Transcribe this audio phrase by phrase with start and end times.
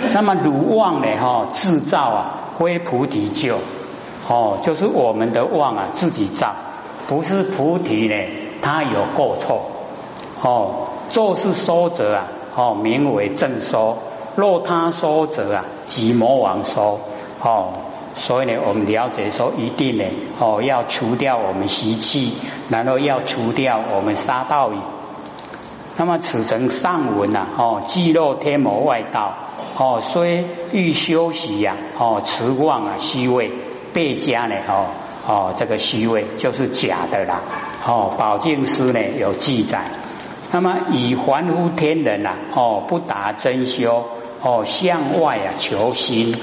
[0.14, 1.06] 那么如妄呢？
[1.20, 3.58] 哈，制造啊，非菩提救。
[4.28, 6.54] 哦，就是我们的妄啊，自己造，
[7.08, 8.14] 不是菩提呢，
[8.60, 9.70] 它有过错。
[10.42, 13.96] 哦，做是说者啊，哦，名为正说；
[14.36, 17.00] 若他说者啊，即魔王说。
[17.42, 17.68] 哦，
[18.14, 20.04] 所以呢，我们了解说，一定呢，
[20.38, 22.34] 哦，要除掉我们习气，
[22.68, 24.76] 然后要除掉我们杀道语。
[26.00, 29.34] 那么此成上文呐，哦，既若天魔外道，
[29.76, 33.50] 哦，虽欲修习呀，哦，持妄啊，虚位，
[33.92, 34.86] 倍加呢，哦，
[35.26, 37.40] 哦，这个虚位就是假的啦。
[37.84, 39.90] 哦，宝镜师呢有记载。
[40.52, 44.04] 那么以凡夫天人呐，哦，不达真修，
[44.40, 46.36] 哦，向外啊求心。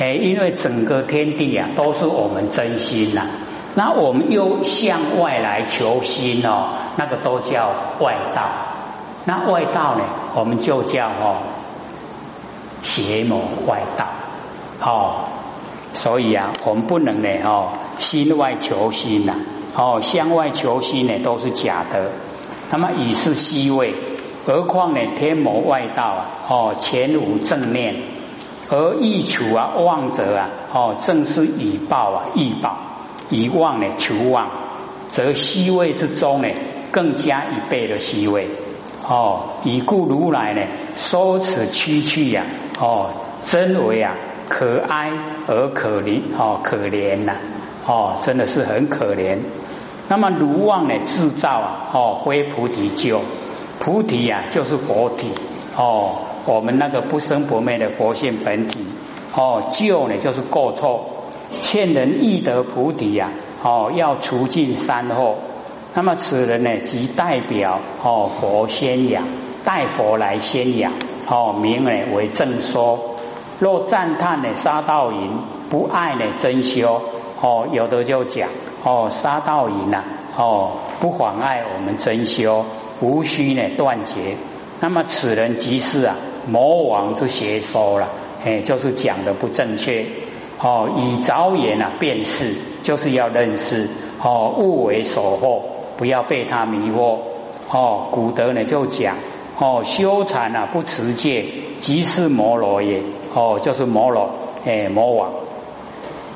[0.00, 3.22] 哎，因为整个天地啊都是我们真心呐，
[3.76, 8.48] 那我们又向外来求心哦，那个都叫外道。
[9.24, 11.42] 那外道呢，我们就叫哦
[12.82, 14.06] 邪魔外道。
[14.82, 15.26] 哦，
[15.92, 19.34] 所以啊，我们不能呢哦心外求心呐，
[19.76, 22.12] 哦向外求心呢都是假的。
[22.70, 23.94] 那么以是虚位，
[24.46, 27.96] 何况呢天魔外道啊，哦全无正念。
[28.70, 32.78] 而欲求啊，妄者啊，哦，正是以暴啊，易暴
[33.28, 34.48] 以妄呢求妄，
[35.10, 36.48] 则虚位之中呢，
[36.90, 38.48] 更加一倍的虚位
[39.10, 39.40] 哦。
[39.64, 40.62] 已故如来呢，
[40.96, 42.46] 说此区去呀，
[42.78, 44.14] 哦，真为啊，
[44.48, 45.10] 可哀
[45.46, 47.34] 而可怜哦，可怜呐，
[47.86, 49.38] 哦，真的是很可怜。
[50.08, 53.20] 那么如妄呢，制造啊，哦，非菩提救，
[53.78, 55.32] 菩提呀，就是佛体。
[55.76, 58.84] 哦，我们那个不生不灭的佛性本体，
[59.34, 61.06] 哦，救呢就是过错，
[61.60, 63.30] 欠人易得菩提呀，
[63.62, 65.36] 哦，要除尽三祸。
[65.92, 69.24] 那么此人呢，即代表哦佛宣扬，
[69.64, 70.92] 代佛来宣扬，
[71.26, 73.16] 哦名呢为正说。
[73.58, 75.30] 若赞叹呢杀道淫，
[75.68, 77.02] 不爱呢真修，
[77.40, 78.48] 哦有的就讲
[78.84, 80.04] 哦杀道淫呐，
[80.36, 82.64] 哦不妨碍我们真修，
[83.00, 84.36] 无需呢断绝。
[84.78, 86.16] 那么此人即是啊
[86.48, 88.08] 魔王之邪说了，
[88.44, 90.06] 哎，就是讲的不正确
[90.60, 90.88] 哦。
[90.96, 93.88] 以着眼啊辨识，就是要认识
[94.22, 95.64] 哦，物为所获，
[96.00, 97.18] 不要被他迷惑
[97.68, 98.08] 哦。
[98.10, 99.16] 古德呢就讲
[99.58, 101.44] 哦，修禅啊不持戒，
[101.78, 103.02] 即是魔罗也
[103.34, 104.30] 哦，就是魔罗
[104.64, 105.30] 哎魔王。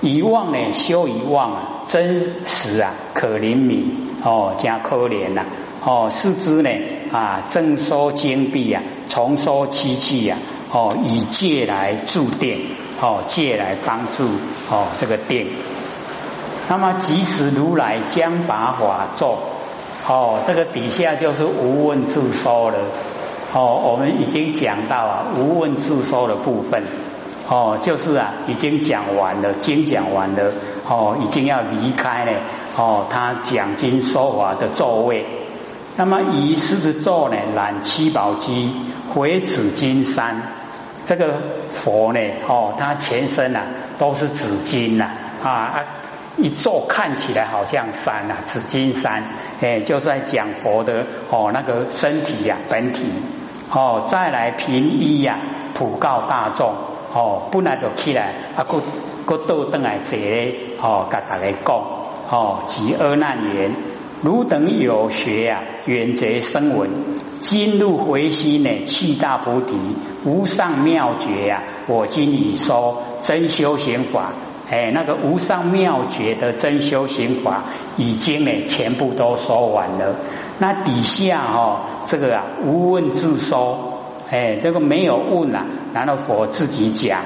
[0.03, 3.84] 遗忘呢修遗忘啊，真实啊可怜悯
[4.22, 5.47] 哦，加可怜呐
[5.82, 6.70] 哦，是之呢。
[7.10, 10.36] 啊，正收金币呀，重收漆器呀，
[10.72, 12.66] 哦，以戒来助定，
[13.00, 14.24] 哦，戒来帮助
[14.69, 15.47] 哦这个定。
[16.69, 19.38] 那么即使如来将把法咒，
[20.08, 22.78] 哦，这个底下就是无问自说了。
[23.52, 26.82] 哦，我们已经讲到啊，无问自说的部分，
[27.48, 30.50] 哦，就是啊，已经讲完了，经讲完了，
[30.88, 32.32] 哦，已经要离开了，
[32.76, 35.24] 哦，他讲经说法的座位。
[35.97, 38.74] 那么以狮子座呢，揽七宝机，
[39.14, 40.42] 回紫金山。
[41.06, 41.34] 这个
[41.69, 43.60] 佛呢，哦，他全身呐
[43.98, 45.10] 都是紫金呐，
[45.44, 45.74] 啊，
[46.37, 49.22] 一座看起来好像山呐，紫金山，
[49.61, 53.05] 哎，就是在讲佛的哦那个身体呀，本体。
[53.71, 55.39] 哦，再来平一呀，
[55.75, 56.75] 普告大众，
[57.12, 58.83] 哦，不能就起来，啊，个
[59.27, 60.19] 个倒登来坐，
[60.81, 61.77] 哦，甲大家讲，
[62.31, 63.72] 哦，及阿难言。
[64.22, 66.91] 汝等有学呀，远则生闻。
[67.41, 69.77] 今入回心呢，气大菩提，
[70.25, 71.62] 无上妙觉呀！
[71.87, 74.33] 我今已说真修行法，
[74.70, 77.64] 哎，那个无上妙觉的真修行法，
[77.97, 80.16] 已经呢全部都说完了。
[80.58, 87.20] 那底下哈，这个啊无问自说，哎，这个没有问啊，然后佛自己讲，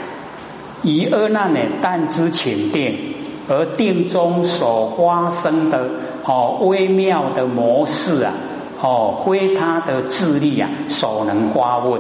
[0.83, 3.15] 以阿难呢，但知请定。
[3.51, 5.89] 而定中所发生的
[6.23, 8.35] 哦微妙的模式啊，
[8.83, 11.99] 哦非他的智力啊所能发问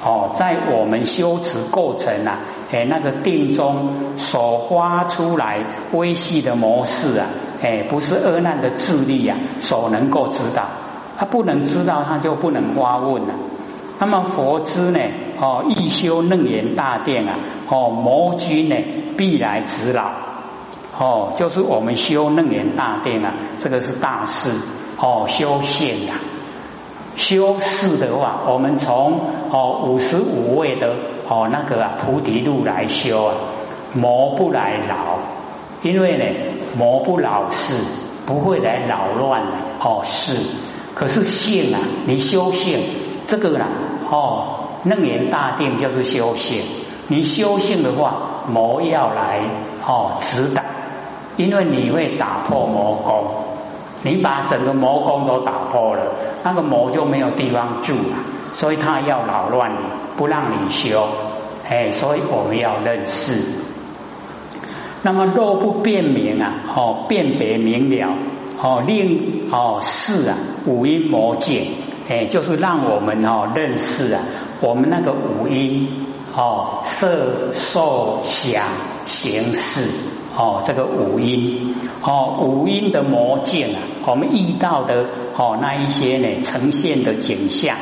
[0.00, 2.40] 哦，在我们修持过程啊，
[2.70, 7.26] 哎那个定中所发出来微细的模式啊，
[7.62, 10.68] 哎不是恶难的智力啊所能够知道，
[11.18, 13.34] 他不能知道，他就不能发问了。
[13.98, 15.00] 那么佛知呢，
[15.40, 17.34] 哦一修楞严大殿啊，
[17.68, 18.76] 哦魔君呢
[19.16, 20.12] 必来指导。
[20.96, 24.52] 哦，就是我们修楞严大殿啊，这个是大事
[24.96, 25.26] 哦。
[25.28, 26.14] 修宪呀，
[27.18, 29.20] 修事的话，我们从
[29.50, 30.94] 哦五十五位的
[31.28, 33.34] 哦那个啊菩提路来修啊，
[33.92, 35.18] 魔不来扰，
[35.82, 36.24] 因为呢
[36.78, 37.74] 魔不扰事，
[38.24, 39.42] 不会来扰乱
[39.80, 40.36] 哦事。
[40.94, 42.78] 可是性啊，你修性
[43.26, 43.66] 这个呢
[44.10, 46.62] 哦楞严大定就是修性。
[47.08, 49.40] 你修性的话，魔要来
[49.84, 50.62] 哦指导，
[51.36, 53.24] 因为你会打破魔功，
[54.02, 56.02] 你把整个魔宫都打破了，
[56.44, 58.16] 那个魔就没有地方住了，
[58.52, 59.78] 所以他要扰乱你，
[60.16, 61.06] 不让你修。
[61.68, 63.34] 哎，所以我们要认识。
[65.02, 68.08] 那么若不辨明啊，哦，辨别明了，
[68.60, 70.36] 哦，令哦是啊，
[70.66, 71.66] 五阴魔界，
[72.08, 74.22] 哎，就是让我们哦认识啊，
[74.60, 75.97] 我们那个五阴
[76.38, 78.62] 哦色受想
[79.06, 79.90] 行识
[80.36, 85.04] 哦这个五阴哦五阴的魔境啊，我们遇到的
[85.36, 87.76] 哦那一些呢呈现的景象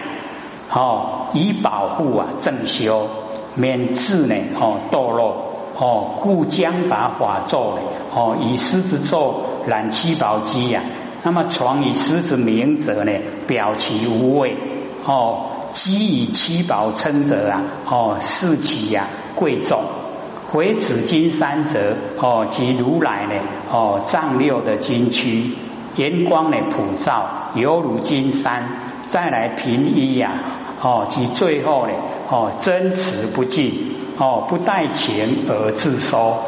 [0.72, 3.08] 哦，以保护啊正修，
[3.56, 5.52] 免致呢哦堕落。
[5.78, 7.82] 哦，故将把法咒呢，
[8.14, 10.82] 哦，以狮子咒染七宝机呀。
[11.22, 13.12] 那么传以狮子名者呢，
[13.46, 14.56] 表其无畏。
[15.04, 19.84] 哦，积以七宝称者啊，哦，视其呀贵重。
[20.52, 23.34] 回紫金三者，哦，即如来呢，
[23.70, 25.52] 哦，丈六的金躯，
[25.96, 28.68] 炎光呢普照，犹如金山。
[29.06, 30.40] 再来平一呀，
[30.82, 31.92] 哦，及最后呢，
[32.28, 33.96] 哦，真持不尽。
[34.18, 36.38] 哦，不带钱而自收，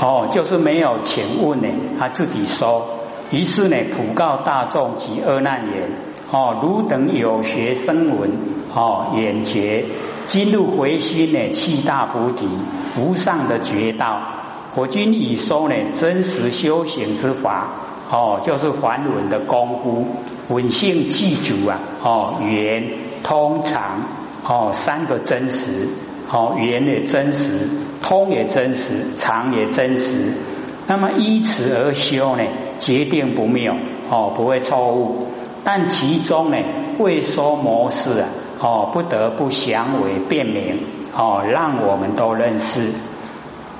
[0.00, 2.88] 哦，就是没有钱问呢，他自己收。
[3.30, 5.92] 于是呢，普告大众及阿难言：
[6.30, 8.30] 哦，汝等有学声闻，
[8.74, 9.84] 哦，眼觉，
[10.26, 12.48] 今入回心呢，气大菩提，
[12.98, 14.20] 无上的觉道。
[14.76, 17.68] 我今已说呢，真实修行之法，
[18.10, 20.06] 哦，就是还文的功夫，
[20.48, 22.84] 稳性记住啊，哦，圆
[23.24, 24.02] 通常，
[24.44, 25.88] 哦，三个真实。
[26.32, 27.68] 哦，圆也真实，
[28.04, 30.34] 通也真实，长也真实。
[30.86, 32.44] 那么依此而修呢，
[32.78, 33.74] 决定不谬
[34.08, 35.26] 哦，不会错误。
[35.64, 36.56] 但其中呢，
[36.98, 38.28] 未说模式啊，
[38.60, 40.78] 哦，不得不详为辨明
[41.14, 42.90] 哦，让我们都认识。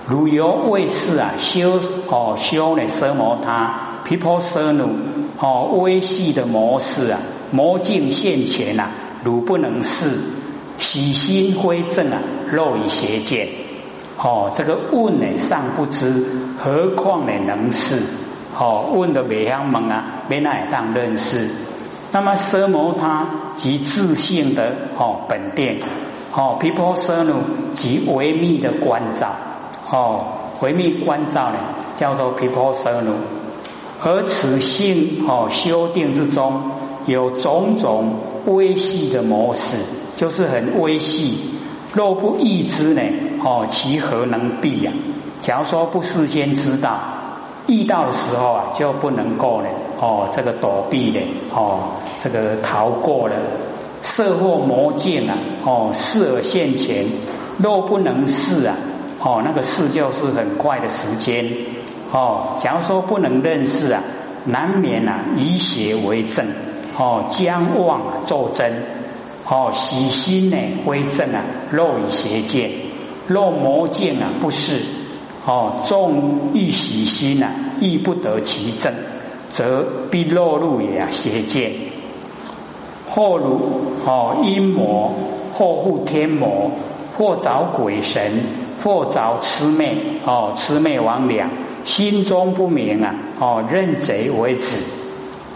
[0.06, 4.88] 如由为是啊，修哦修呢，奢摩他毗婆舍奴
[5.38, 8.90] 哦，微细的模式啊，魔境现前呐，
[9.24, 10.18] 汝不能视。
[10.78, 13.48] 喜心归正啊，肉以邪见。
[14.16, 16.24] 哦，这个问呢尚不知，
[16.58, 18.00] 何况呢能事？
[18.58, 21.48] 哦，问的未相问啊，没奈当认识。
[22.12, 23.26] 那么奢摩他
[23.56, 25.80] 即自性的哦本殿，
[26.34, 27.40] 哦毗婆舍奴
[27.72, 29.34] 即维密的关照，
[29.90, 30.24] 哦
[30.60, 31.58] 维密关照呢
[31.96, 33.14] 叫做毗婆舍奴。
[34.02, 36.70] 而此性哦修定之中
[37.06, 38.14] 有种种
[38.46, 39.76] 微细的模式。
[40.16, 41.38] 就是很微细，
[41.94, 43.00] 若不易知呢？
[43.42, 44.92] 哦，其何能避呀？
[45.40, 47.00] 假如说不事先知道，
[47.70, 49.68] 遇到的时候啊，就不能够呢？
[50.00, 51.20] 哦，这个躲避呢？
[51.54, 51.78] 哦，
[52.18, 53.36] 这个逃过了
[54.02, 55.38] 色或魔见啊？
[55.64, 57.06] 哦，视而现前，
[57.58, 58.74] 若不能视啊？
[59.20, 61.46] 哦，那个视就是很快的时间。
[62.10, 64.02] 哦，假如说不能认识啊，
[64.46, 66.48] 难免啊以邪为正。
[66.98, 68.82] 哦，将妄作真。
[69.48, 72.72] 哦，喜心呢归正啊，若以邪见，
[73.28, 74.80] 若魔见啊不是。
[75.50, 78.94] 哦，众欲喜心啊，亦不得其正，
[79.50, 81.72] 则必落入也啊邪见。
[83.08, 83.58] 或如
[84.06, 85.12] 哦阴魔，
[85.54, 86.70] 或护天魔，
[87.18, 88.44] 或找鬼神，
[88.80, 89.96] 或找魑魅。
[90.24, 91.48] 哦，魑魅魍魉，
[91.82, 93.16] 心中不明啊。
[93.40, 94.76] 哦，认贼为子。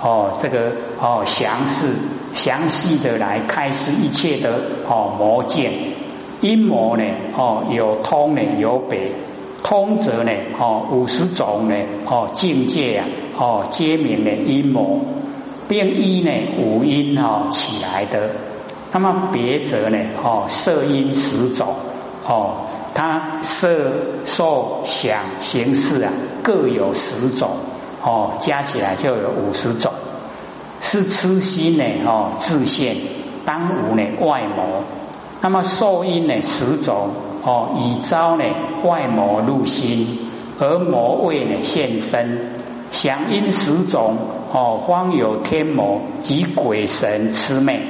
[0.02, 1.86] 哦，这个哦详细
[2.32, 5.72] 详细的来开示一切的哦魔见
[6.40, 7.04] 阴魔呢
[7.38, 9.12] 哦有通呢有北
[9.64, 10.30] 通则呢
[10.60, 15.00] 哦五十种呢哦境界啊哦皆名的阴谋，
[15.66, 18.36] 并依呢五阴哦起来的，
[18.92, 21.74] 那么别则呢哦色阴十种。
[22.26, 23.92] 哦，它色
[24.26, 27.56] 受想行识啊各有十种。
[28.02, 29.92] 哦，加起来就有五十种，
[30.80, 32.96] 是痴心呢哦自现，
[33.46, 34.84] 当无呢外魔。
[35.40, 37.10] 那么受因呢十种。
[37.44, 38.44] 哦，已招呢
[38.84, 40.18] 外魔入心，
[40.58, 42.52] 而魔未呢现身。
[42.90, 44.16] 响因十种
[44.52, 47.80] 哦，方有天魔及鬼神魑魅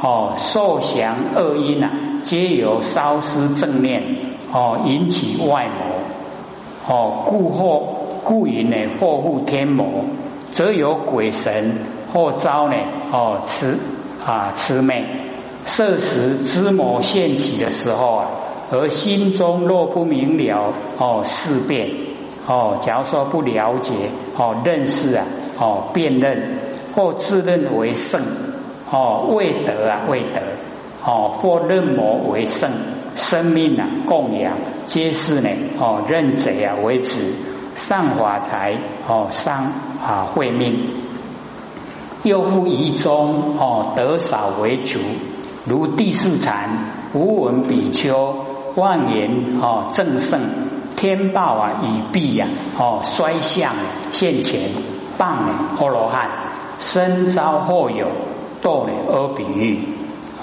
[0.00, 1.90] 哦，受降恶因啊，
[2.22, 4.02] 皆由烧失正念
[4.52, 7.98] 哦引起外魔哦，故或。
[8.24, 10.04] 故云呢，祸护天魔，
[10.52, 11.80] 则有鬼神
[12.12, 12.76] 或招呢，
[13.10, 13.74] 哦，魑
[14.24, 15.04] 啊魑魅，
[15.64, 18.28] 设时之魔现起的时候啊，
[18.72, 21.90] 而心中若不明了哦事变
[22.46, 23.92] 哦，假如说不了解
[24.36, 25.26] 哦认识啊
[25.60, 26.58] 哦辨认
[26.94, 28.22] 或自认为圣
[28.90, 30.40] 哦未得啊未得
[31.04, 32.70] 哦，或认魔为圣，
[33.14, 34.54] 生命啊供养，
[34.86, 37.34] 皆是呢哦认贼啊为子，
[37.74, 38.74] 上法财
[39.06, 40.88] 哦伤啊慧命，
[42.22, 44.98] 又复遗中哦得少为主，
[45.66, 48.36] 如第四禅无闻比丘
[48.76, 50.40] 万言哦正胜
[50.96, 52.48] 天报啊已毕呀
[52.78, 53.74] 哦衰相
[54.10, 54.70] 现前
[55.18, 56.30] 棒呢阿罗汉
[56.78, 58.08] 身遭后有
[58.62, 59.80] 斗呢阿比喻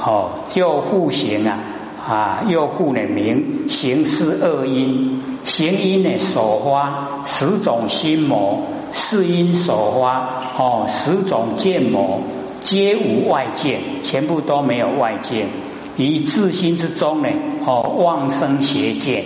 [0.04, 1.60] 哦就复行啊
[2.08, 12.22] 啊又复呢名行事恶因行因呢所花十种心魔是因所花哦十种见魔
[12.62, 15.50] 皆无外见全部都没有外见
[15.98, 17.30] 以自心之中呢
[17.66, 19.26] 哦妄生邪见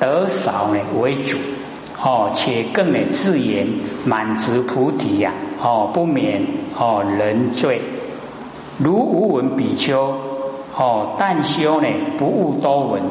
[0.00, 1.38] 得少呢为主
[2.00, 3.66] 哦且更呢自言
[4.04, 6.46] 满足菩提呀哦不免
[6.78, 7.80] 哦人罪。
[8.78, 10.16] 如无闻比丘
[10.76, 11.88] 哦但修呢
[12.18, 13.02] 不悟多闻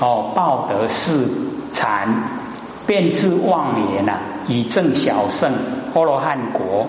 [0.00, 1.28] 哦报得是
[1.70, 2.40] 禅
[2.86, 5.52] 便自妄言呐以正小圣
[5.94, 6.88] 阿罗汉国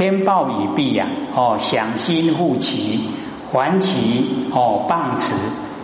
[0.00, 3.10] 天报已毕呀哦想心护其
[3.52, 5.34] 还其哦谤词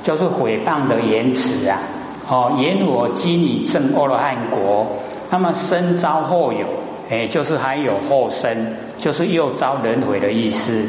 [0.03, 1.83] 就是毁谤的言辞啊。
[2.27, 4.87] 哦言我今已证阿罗汉国
[5.29, 6.67] 那么身遭后有
[7.11, 10.89] 哎就是还有后生就是又遭轮回的意思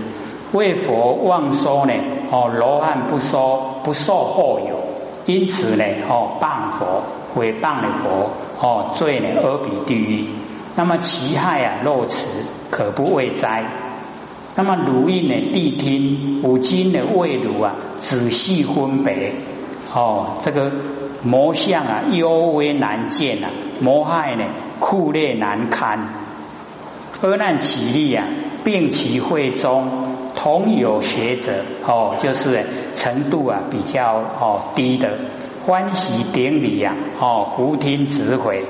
[0.54, 1.94] 为佛妄说呢
[2.32, 4.80] 哦罗汉不说不受后有
[5.26, 7.04] 因此呢哦谤佛
[7.36, 8.30] 毁谤了佛
[8.66, 10.47] 哦罪呢而比地狱。
[10.78, 12.28] 那么其害啊若此
[12.70, 13.66] 可不畏哉
[14.56, 19.34] 那么如印呢谛听五经的未如啊仔细分别
[19.92, 20.72] 哦这个
[21.24, 23.50] 魔相啊幽微难见啊
[23.82, 24.46] 魔害呢
[24.80, 26.10] 酷烈难堪
[27.22, 28.28] 阿难起立啊
[28.64, 35.18] 并其会中同有学者哦就是程度啊比较哦低的
[35.66, 38.68] 欢喜顶礼呀哦胡听指挥。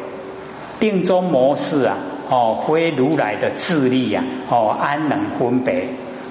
[0.80, 1.98] 定中模式啊
[2.30, 5.88] 哦，非如来的智力呀，哦，安能分别？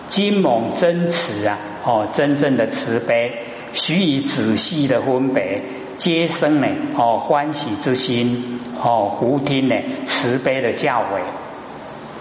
[0.09, 3.33] 金猛真慈啊，哦，真正的慈悲，
[3.73, 5.63] 须以仔细的分别，
[5.97, 9.75] 皆生呢，哦，欢喜之心，哦，胡听呢，
[10.05, 11.23] 慈悲的教诲。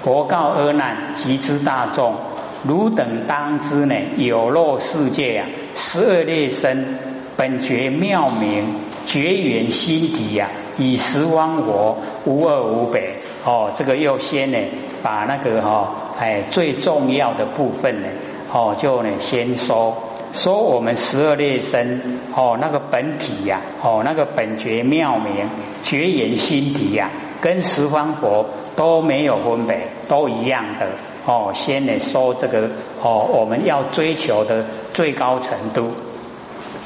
[0.04, 2.16] 佛告阿难及之大众，
[2.64, 7.15] 汝等当知呢，有漏世界啊，十二列身。
[7.38, 8.76] 本觉妙明，
[9.06, 13.20] 觉缘心体呀，以十方佛无二无别。
[13.44, 14.58] 哦，这个又先呢，
[15.04, 18.08] 把那个哈，哎，最重要的部分呢，
[18.54, 19.98] 哦，就呢先说
[20.32, 25.50] 说我们十二列身，哦，那个本体呀，哦，那个本觉妙明，
[25.84, 27.12] 觉缘心体呀，
[27.42, 28.46] 跟十方佛
[28.78, 30.88] 都没有分别，都一样的。
[31.26, 32.70] 哦，先呢说这个，
[33.02, 35.92] 哦，我们要追求的最高程度。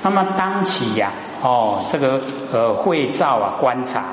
[0.01, 1.11] 那么当起呀，
[1.43, 2.21] 哦，这个
[2.53, 4.05] 呃会照啊观察，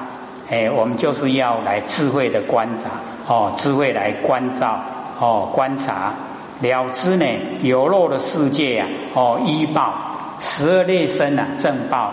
[0.51, 2.91] 哎，我们就是要来智慧的观察，
[3.29, 4.81] 哦，智慧来关照，
[5.21, 6.15] 哦，观察
[6.61, 7.25] 了知呢
[7.63, 9.95] 有漏的世界呀，哦，依报
[10.41, 12.13] 十二类生啊正报，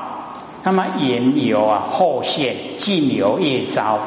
[0.63, 3.99] 那么言有啊后现尽有业招，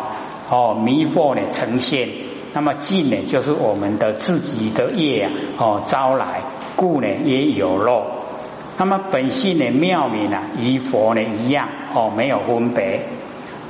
[0.48, 2.08] 哦，迷惑呢呈现，
[2.52, 6.42] 那么尽呢就是我们的自己的业啊，哦招来，
[6.76, 8.04] 故呢也有漏。
[8.78, 13.08] 那么本性的妙明啊，与佛呢一样哦，没有分别。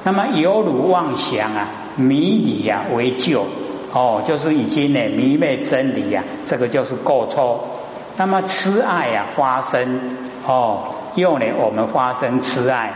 [0.02, 3.46] 那么犹如妄想啊，迷理啊为旧
[3.92, 7.68] 哦，就是已经呢迷昧真理呀，这个就是过错。
[8.16, 10.00] 那么痴爱啊发生
[10.46, 12.92] 哦，又呢我们发生痴爱，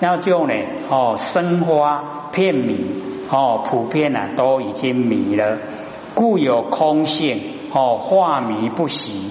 [0.00, 0.54] 那就呢
[0.88, 2.76] 哦生花片迷
[3.30, 5.58] 哦，普遍啊都已经迷了，
[6.14, 7.40] 故有空性
[7.72, 9.30] 哦，化迷不习，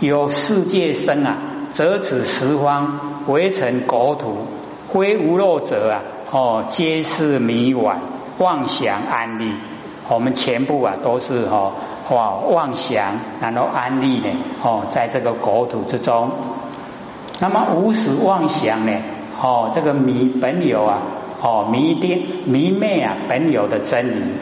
[0.00, 1.38] 有世界生啊。
[1.72, 4.46] 则此十方围成国土，
[4.92, 6.02] 非无漏者啊！
[6.32, 7.96] 哦，皆是迷惘
[8.38, 9.54] 妄想安利。
[10.08, 11.72] 我们全部啊都是哈
[12.10, 14.26] 哇妄想，然后安利呢
[14.62, 16.30] 哦，在这个国土之中。
[17.38, 18.92] 那么无始妄想呢？
[19.40, 21.02] 哦，这个迷本有啊，
[21.40, 24.32] 哦迷定迷昧啊本有的真理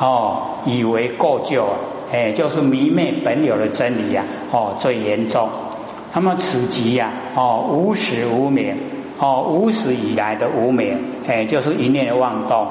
[0.00, 1.76] 哦，以为过旧啊，
[2.12, 5.48] 哎，就是迷昧本有的真理呀，哦最严重。
[6.14, 8.76] 那么此即呀，哦，无始无明，
[9.18, 12.66] 哦，无始以来的无明，哎，就是一念妄动，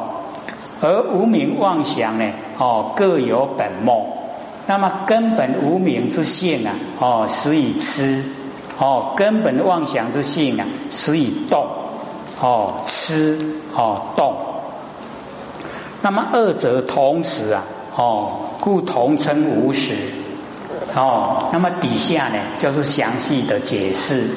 [0.79, 4.17] 而无明妄想呢，哦，各有本末。
[4.67, 8.23] 那么根本无明之性啊，哦，始以痴，
[8.79, 11.65] 哦，根本妄想之性啊，始以动，
[12.39, 13.39] 哦，痴，
[13.75, 14.35] 哦，动。
[16.03, 17.63] 那么二者同时啊，
[17.95, 19.95] 哦，故同称无始。
[20.95, 24.29] 哦，那么底下呢就是详细的解释。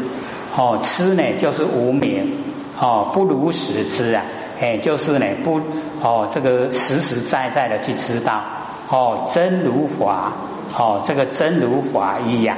[0.57, 2.37] 哦，痴呢就是无明，
[2.81, 4.23] 哦不如实知啊，
[4.61, 5.61] 哎就是呢不
[6.01, 8.41] 哦这个实实在在的去知道，
[8.89, 10.33] 哦真如法，
[10.79, 12.57] 哦这个真如法一样，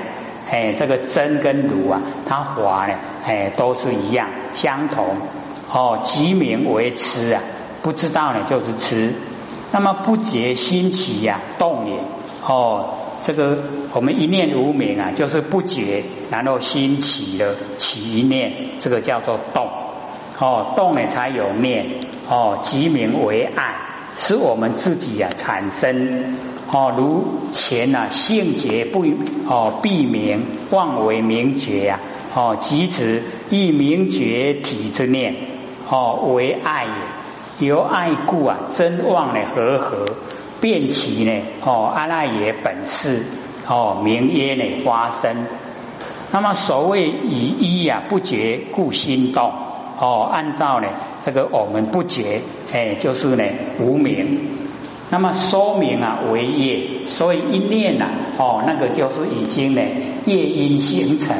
[0.50, 5.16] 哎这个真跟如啊，它法呢哎都是一样相同，
[5.72, 7.40] 哦即名为痴啊，
[7.80, 9.14] 不知道呢就是痴，
[9.72, 11.98] 那么不觉心起呀动也，
[12.46, 12.90] 哦。
[13.22, 19.68] 这个我们一念无明啊，就是不觉，然后心起了起一念，这个叫做动。
[20.38, 21.86] 哦，动呢才有念。
[22.28, 23.74] 哦，即名为爱，
[24.16, 26.36] 是我们自己啊产生。
[26.70, 29.04] 哦，如前啊性觉不
[29.48, 31.98] 哦必明，妄为明觉呀。
[32.32, 35.34] 哦，即指一明觉体之念。
[35.88, 36.90] 哦，为爱也，
[37.58, 40.08] 由爱故啊，真妄呢和合。
[40.58, 41.42] 变其呢？
[41.62, 43.24] 哦，阿赖耶本事
[43.68, 45.46] 哦，名曰呢花生。
[46.32, 49.52] 那么所谓以一呀不觉故心动
[50.00, 50.88] 哦，按照呢
[51.24, 52.40] 这个我们不觉
[52.72, 53.44] 哎，就是呢
[53.78, 54.38] 无名。
[55.10, 58.06] 那么说明啊为业，所以一念呐
[58.38, 59.82] 哦，那个就是已经呢
[60.24, 61.36] 业因形成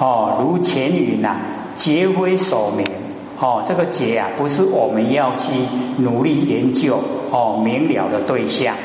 [0.00, 1.36] 哦，如前云呐
[1.76, 3.05] 结非所明。
[3.38, 5.52] 哦，这个结啊，不是我们要去
[5.98, 6.98] 努力研究
[7.30, 8.76] 哦明了的对象。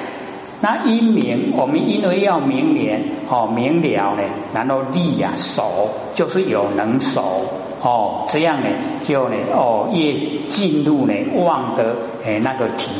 [0.63, 7.45] 那因明，我们因为要明年哦明了呢，然后力呀手，就是有能手
[7.81, 8.67] 哦，这样呢
[9.01, 10.13] 就呢哦越
[10.49, 12.91] 进入呢望的诶那个题，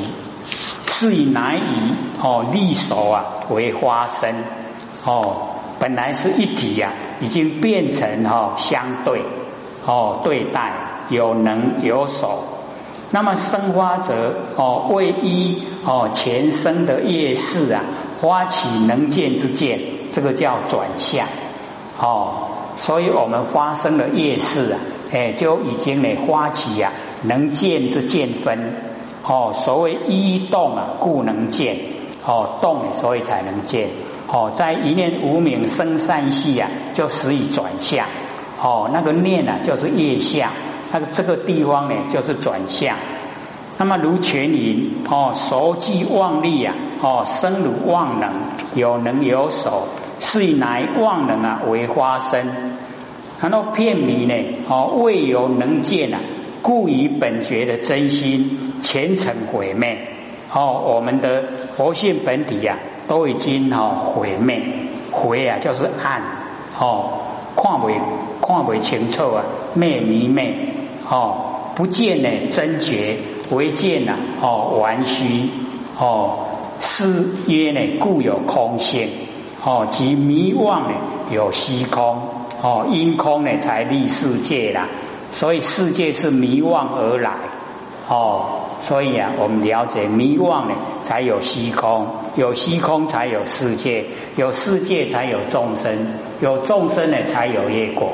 [0.88, 4.34] 是以难以哦力手啊为发生
[5.06, 9.22] 哦，本来是一体呀，已经变成哦相对
[9.86, 10.72] 哦对待。
[11.12, 12.40] 有能有守，
[13.12, 17.84] 那么生花者哦，为一哦前生的业事啊，
[18.22, 19.80] 发起能见之见，
[20.12, 21.28] 这个叫转向
[22.00, 22.48] 哦。
[22.78, 24.80] 所以我们发生了业事啊，
[25.12, 28.74] 哎，就已经呢发起啊能见之见分
[29.24, 29.52] 哦。
[29.54, 31.78] 所谓一动啊，故能见
[32.26, 33.90] 哦，动所以才能见
[34.28, 34.54] 哦。
[34.56, 38.08] 在一念无名生善系啊，就使以转向
[38.64, 38.90] 哦。
[38.94, 40.50] 那个念啊，就是业相。
[40.92, 42.96] 那个这个地方呢，就是转向。
[43.78, 48.32] 那么如全云哦，熟记妄力啊，哦生如妄能，
[48.76, 49.88] 有能有守，
[50.20, 52.48] 是以乃妄能啊为花生。
[53.42, 54.36] 然后片迷呢，
[54.70, 56.20] 哦未有能见啊，
[56.62, 59.98] 故以本觉的真心虔诚毁灭。
[60.54, 61.44] 哦，我们的
[61.76, 62.78] 佛性本体呀，
[63.08, 64.62] 都已经哦毁灭，
[65.12, 66.22] 毁啊就是暗，
[66.78, 67.22] 哦
[67.56, 67.90] 看不
[68.42, 69.44] 看不清楚啊，
[69.76, 70.54] 灭迷灭。
[71.10, 73.18] 哦，不见呢真觉，
[73.52, 75.50] 唯见呢哦玩虚
[76.00, 76.46] 哦，
[76.80, 79.10] 是曰呢故有空性
[79.62, 80.98] 哦，即迷妄呢
[81.30, 82.22] 有虚空
[82.62, 84.88] 哦，因空呢才立世界啦，
[85.32, 87.34] 所以世界是迷妄而来
[88.08, 88.46] 哦，
[88.80, 94.06] 所以啊，我们了解迷妄呢才有虚空，有虚空才有世界，
[94.38, 98.14] 有世界才有众生，有众生呢才有业果，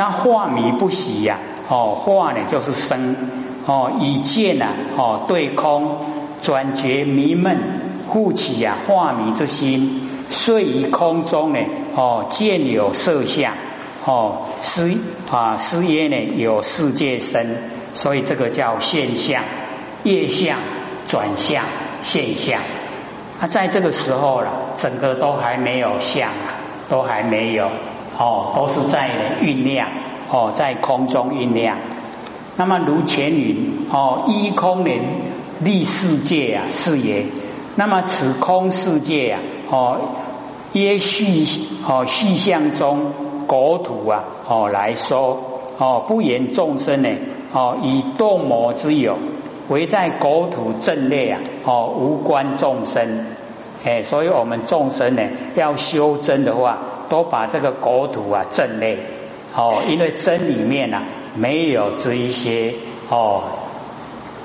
[0.00, 1.36] 那化迷不喜呀。
[1.68, 3.14] 哦，化呢就是生
[3.66, 5.98] 哦，以见呐哦对空
[6.40, 7.58] 转觉迷闷，
[8.10, 11.58] 复起呀化迷之心，遂于空中呢
[11.94, 13.52] 哦见有色相
[14.06, 14.90] 哦思
[15.30, 17.58] 啊思耶呢有世界生，
[17.92, 19.44] 所以这个叫现象
[20.02, 20.60] 业相
[21.06, 21.62] 转向
[22.02, 22.62] 现象。
[23.38, 26.56] 那在这个时候了，整个都还没有相啊，
[26.88, 27.70] 都还没有
[28.20, 29.88] 哦，都是在酝酿。
[30.32, 31.76] 哦，在空中酝酿。
[32.56, 34.96] 那么如前云哦，一空能
[35.58, 37.26] 立世界啊，是也。
[37.74, 39.98] 那么此空世界啊，哦，
[40.74, 41.44] 耶续
[41.84, 43.12] 哦续相中
[43.48, 47.08] 国土啊，哦来说哦，不言众生呢，
[47.52, 49.18] 哦以动魔之有，
[49.68, 53.26] 唯在国土正内啊，哦无关众生。
[53.82, 55.22] 哎，所以我们众生呢，
[55.56, 56.78] 要修真的话，
[57.10, 58.96] 都把这个国土啊阵内。
[59.54, 61.02] 哦，因为真里面呢
[61.34, 62.72] 没有这一些
[63.08, 63.42] 哦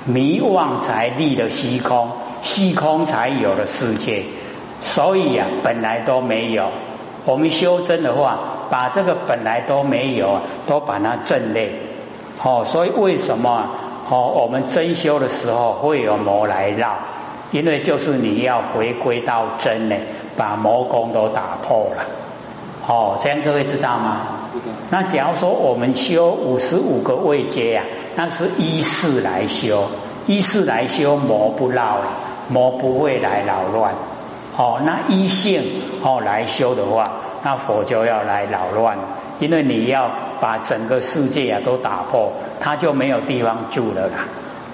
[0.04, 2.10] 迷妄才立的虚空，
[2.42, 4.24] 虚空才有的世界，
[4.80, 6.70] 所以啊本来都没有。
[7.24, 11.72] 我们修真的话，把这个本来都没有，都把它正类。
[12.42, 13.70] 哦，所以为什么
[14.10, 16.96] 哦我们真修的时候会有魔来绕？
[17.52, 19.96] 因为就是你要回归到真呢，
[20.36, 22.25] 把魔功都打破了。
[22.86, 24.26] 哦，这样各位知道吗？
[24.90, 27.82] 那假如说我们修五十五个位阶呀，
[28.14, 29.88] 那是依次来修，
[30.26, 31.98] 依次来修魔不扰，
[32.48, 33.92] 魔不会来扰乱。
[34.56, 35.62] 哦，那一性
[36.02, 37.10] 哦来修的话，
[37.42, 38.96] 那佛就要来扰乱，
[39.40, 44.28] 因为你要把整个世界啊都打破，他就没有地方住了啦。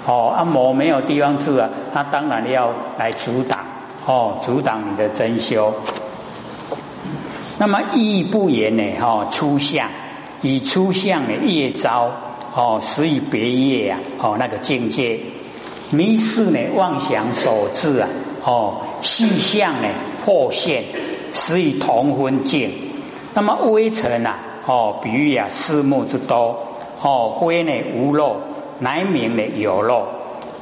[0.05, 3.61] 哦，阿魔没有地方住啊，他当然要来阻挡
[4.05, 5.73] 哦，阻挡你的真修。
[7.65, 8.83] 那么义不言呢？
[9.01, 9.89] 哈，出相
[10.41, 12.11] 以出相的业招
[12.57, 15.21] 哦，使以别业啊，哦，那个境界
[15.93, 18.09] 迷失呢，妄想所致啊，
[18.45, 19.87] 哦，细相呢
[20.25, 20.83] 破现，
[21.33, 22.73] 使以同分境。
[23.33, 26.67] 那么微尘啊，哦，比喻啊，四目之多
[27.01, 28.39] 哦，灰呢无漏。
[28.81, 30.09] 乃名的有漏，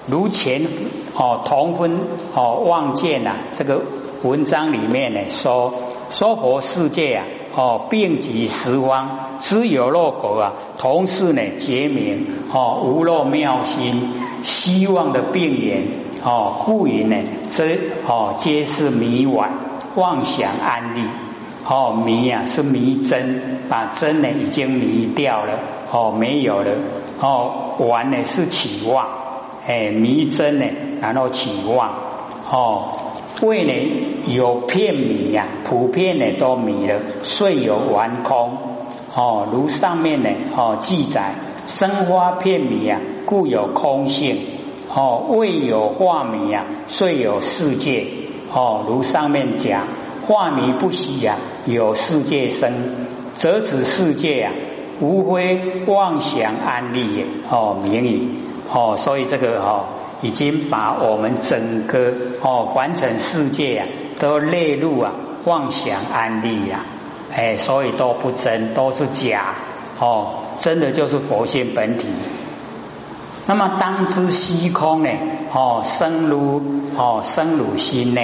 [0.06, 0.66] 如前
[1.14, 1.98] 哦同分
[2.34, 3.80] 哦望见呐，这个
[4.22, 5.72] 文章里面呢说
[6.10, 14.10] 娑婆世界啊哦遍及十方知有漏果啊，同是呢结名哦无漏妙心，
[14.42, 15.84] 希望的病源
[16.22, 17.16] 哦故云呢
[17.50, 19.48] 这哦皆是迷惘
[19.94, 21.08] 妄想安利
[21.66, 25.58] 哦迷啊是迷真，把真呢已经迷掉了
[25.92, 26.72] 哦没有了。
[27.22, 29.06] 哦，玩呢是起妄，
[29.66, 30.64] 哎，迷真呢，
[31.02, 31.90] 然后起妄，
[32.50, 32.92] 哦，
[33.42, 38.58] 为呢有片迷呀，普遍呢都迷了，遂有玩空，
[39.14, 41.34] 哦，如上面呢，哦记载
[41.66, 44.36] 生花片迷呀，故有空性，
[44.94, 48.06] 哦，未有化迷呀，遂有世界，
[48.52, 49.86] 哦，如上面讲
[50.26, 52.72] 化迷不息呀，有世界生，
[53.34, 54.52] 则此世界呀。
[55.02, 58.28] 无非妄想安利也哦，名矣
[58.70, 59.86] 哦，所以这个哦，
[60.22, 65.12] 已经把我们整个哦凡尘世界啊，都列入啊
[65.44, 66.84] 妄想安利呀，
[67.34, 69.54] 哎，所以都不真，都是假
[69.98, 72.08] 哦，真的就是佛性本体。
[73.46, 75.10] 那么当知虚空呢？
[75.52, 76.62] 哦，生如
[76.96, 78.20] 哦生如心呢？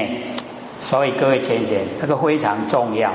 [0.81, 3.13] 所以各位先生，这个非常重要，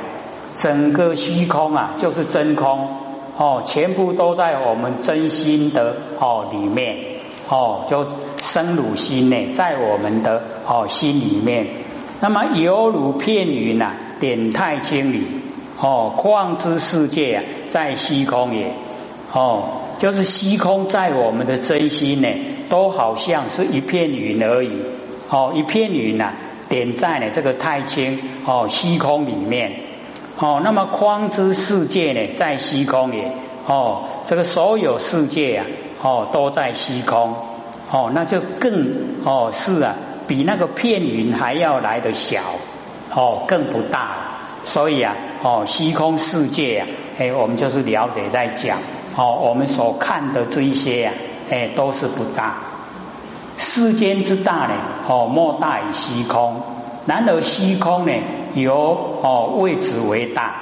[0.55, 2.97] 整个虚空啊，就是真空。
[3.37, 6.97] 哦，全部都在我们真心的哦里面
[7.47, 8.05] 哦，就
[8.51, 11.67] 生汝心呢，在我们的哦心里面。
[12.19, 15.25] 那么犹如片云呐，点太清里
[15.79, 18.73] 哦，旷之世界啊，在虚空也
[19.31, 22.27] 哦，就是虚空在我们的真心呢，
[22.69, 24.83] 都好像是一片云而已
[25.29, 26.33] 哦，一片云呐，
[26.67, 29.71] 点在呢这个太清哦虚空里面。
[30.37, 33.31] 哦，那么框之世界呢，在虚空也。
[33.65, 35.65] 哦，这个所有世界啊，
[36.01, 37.35] 哦，都在虚空。
[37.91, 39.95] 哦，那就更哦是啊，
[40.27, 42.39] 比那个片云还要来的小。
[43.13, 44.17] 哦，更不大。
[44.63, 46.87] 所以啊，哦，虚空世界啊，
[47.19, 48.79] 哎，我们就是了解在讲。
[49.17, 51.13] 哦，我们所看的这一些啊，
[51.49, 52.57] 哎，都是不大。
[53.57, 54.75] 世间之大呢，
[55.09, 56.61] 哦，莫大于虚空。
[57.05, 58.13] 然而虚空呢？
[58.53, 60.53] 由哦位置为大，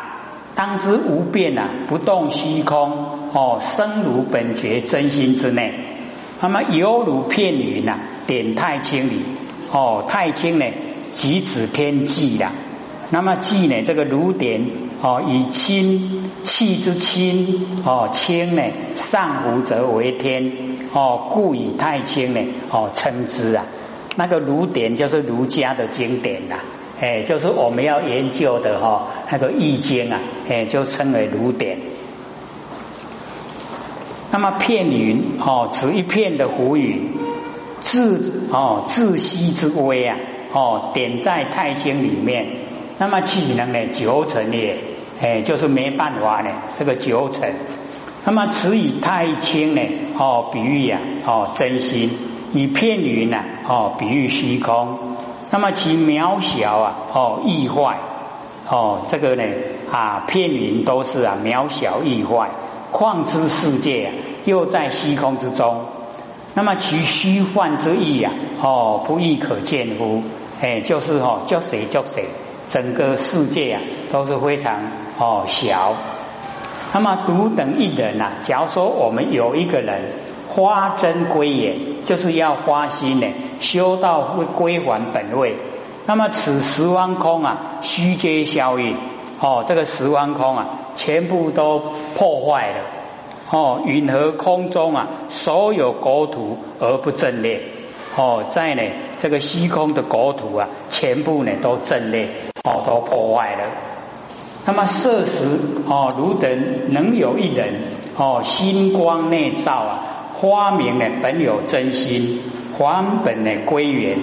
[0.56, 5.74] 当知无变啊，不动虚空哦，生如本觉真心之内。
[6.42, 9.24] 那么犹如片云呐，点太清里
[9.72, 10.66] 哦，太清呢
[11.16, 12.50] 即指天际的。
[13.12, 14.66] 那么际呢，这个如点
[15.02, 18.64] 哦，以清气之清哦，清呢
[18.96, 23.66] 上浮则为天哦，故以太清呢哦称之啊。
[24.16, 26.60] 那个如点就是儒家的经典呐。
[27.02, 31.80] 哎，就是我们要研究的哈，那个易经啊，哎，就称为如点。
[34.32, 37.10] 那么片云哦，指一片的浮云，
[37.80, 40.18] 自哦自息之微啊，
[40.54, 42.48] 哦点在太清里面，
[43.00, 44.78] 那么岂能呢九成也？
[45.22, 47.52] 哎，就是没办法呢，这个九成。
[48.24, 49.82] 那么此以太清呢，
[50.18, 52.10] 哦比喻呀，哦真心；
[52.54, 55.00] 以片云呢，哦比喻虚空。
[55.50, 57.98] 那么其渺小啊，哦易坏，
[58.70, 59.44] 哦这个呢
[59.92, 62.50] 啊片云都是啊渺小易坏，
[62.92, 64.14] 况之世界啊
[64.46, 65.86] 又在虚空之中，
[66.54, 70.22] 那么其虚幻之意啊，哦不易可见乎？
[70.62, 72.26] 哎，就是哦叫谁叫谁，
[72.68, 74.80] 整个世界啊都是非常
[75.18, 75.96] 哦小。
[76.94, 80.12] 那么独等一人呐，假如说我们有一个人。
[80.52, 83.28] 花真归也，就是要花心呢，
[83.60, 85.56] 修道会归还本位。
[86.10, 88.98] 那么此十方空啊，虚皆消印
[89.40, 91.80] 哦，这个十方空啊，全部都
[92.16, 92.78] 破坏了
[93.52, 93.84] 哦。
[93.86, 97.62] 云何空中啊，所有国土而不震裂
[98.18, 98.82] 哦，在呢
[99.20, 102.28] 这个虚空的国土啊，全部呢都震裂
[102.64, 103.68] 哦，都破坏了。
[104.66, 105.44] 那么色时
[105.88, 107.84] 哦，如等能有一人
[108.18, 110.00] 哦，心光内照啊。
[110.42, 112.40] 发明呢，本有真心，
[112.80, 114.18] 还本呢归元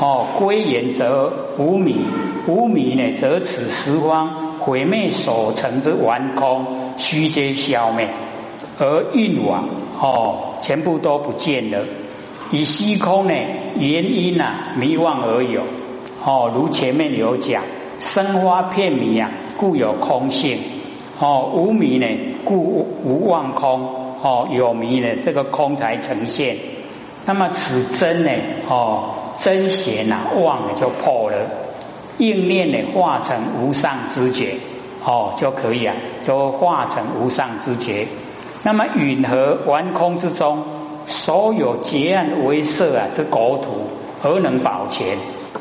[0.00, 1.94] 哦，归元则无米
[2.46, 8.08] 无迷呢，则此十方毁灭所成之完空，虚皆消灭，
[8.78, 9.68] 而运往
[10.00, 11.84] 哦，全部都不见了。
[12.50, 13.34] 以虚空呢，
[13.78, 15.64] 原因呐，迷妄而有
[16.24, 17.62] 哦，如前面有讲，
[17.98, 20.58] 生花片迷啊，故有空性
[21.18, 22.06] 哦，无迷呢，
[22.46, 22.56] 故
[23.04, 23.82] 无妄空
[24.22, 26.56] 哦，有迷呢，这个空才呈现。
[27.26, 28.30] 那么此真呢，
[28.66, 29.10] 哦，
[29.42, 31.36] 真显呐，妄呢就破了，
[32.18, 34.56] 应念呢化成无上之觉
[35.04, 38.06] 哦，就可以啊，就化成无上之觉。
[38.62, 40.64] 那么允和完空之中。
[41.06, 43.88] 所有结案为色啊，这国土
[44.20, 45.16] 何能保全？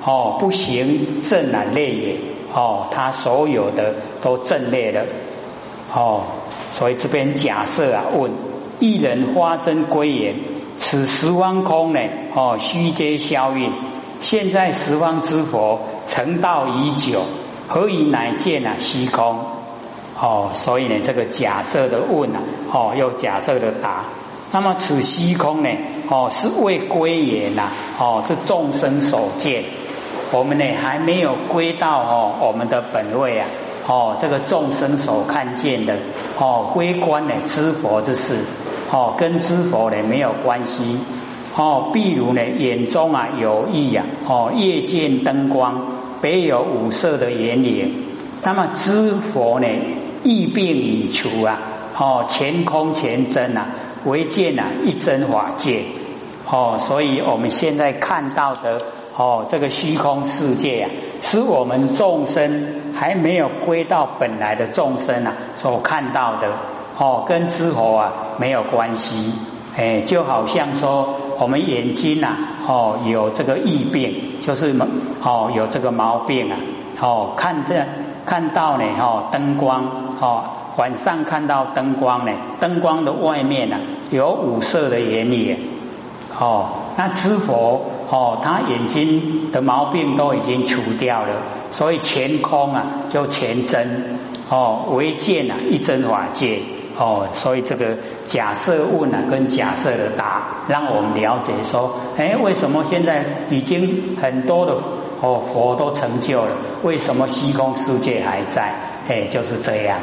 [0.05, 2.17] 哦，不行正难列也。
[2.53, 5.05] 哦，他所有的都正列了。
[5.91, 6.21] 哦，
[6.69, 8.31] 所以这边假设啊，问
[8.79, 10.35] 一人花真归言：
[10.79, 11.99] 此十方空呢？
[12.33, 13.71] 哦，虚皆消运。
[14.21, 17.21] 现在十方之佛成道已久，
[17.67, 19.39] 何以乃见啊虚空？
[20.19, 22.41] 哦，所以呢，这个假设的问啊，
[22.73, 24.05] 哦，又假设的答。
[24.51, 25.69] 那么此虚空呢？
[26.09, 27.69] 哦，是未归也呐。
[27.99, 29.65] 哦，是众生所见，
[30.31, 33.47] 我们呢还没有归到哦我们的本位啊。
[33.85, 35.97] 哦，这个众生所看见的
[36.39, 38.39] 哦，归观呢知佛之事，
[38.91, 40.99] 哦，跟知佛呢没有关系。
[41.55, 45.87] 哦，譬如呢眼中啊有异呀，哦，夜见灯光，
[46.21, 48.05] 别有五色的眼影。
[48.43, 49.67] 那么知佛呢
[50.23, 51.59] 异病已除啊。
[51.97, 53.67] 哦，前空前真啊。
[54.05, 55.83] 唯见呐一真法界
[56.49, 58.79] 哦，所以我们现在看到的
[59.17, 66.53] 哦，这个虚空世界啊，是我们众生还没有归到本来的众生啊所看到的
[66.99, 69.33] 哦，跟知佛啊没有关系。
[69.77, 72.35] 哎，就好像说我们眼睛呐
[72.67, 74.75] 哦有这个异病，就是
[75.23, 76.57] 哦有这个毛病啊。
[76.99, 77.85] 哦，看这
[78.25, 79.85] 看到呢哦灯光
[80.19, 80.43] 哦。
[80.75, 83.77] 晚上看到灯光呢，灯光的外面呢
[84.11, 85.57] 有五色的眼影，
[86.37, 91.33] 哦，那知佛哦，他眼睛的毛病都已经除掉了，
[91.71, 94.19] 所以前空啊就前真。
[94.49, 96.59] 哦，唯见啊一真法界。
[96.99, 97.95] 哦，所以这个
[98.27, 104.73] 假设问啊跟假设的答，让我们了解说，哎，为什么现在已经很多的
[105.21, 108.75] 哦佛都成就了，为什么虚空世界还在？
[109.07, 110.01] 哎，就是这样。